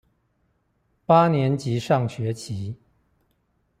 [1.05, 2.75] 八年級上學期